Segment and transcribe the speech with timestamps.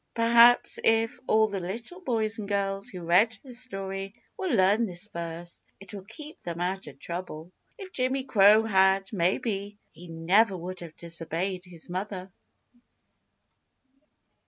[0.15, 5.07] Perhaps if all the little boys and girls who read this story will learn this
[5.09, 7.51] verse, it will keep them out of trouble.
[7.77, 12.31] If Jimmy Crow had, maybe he never would have disobeyed his mother.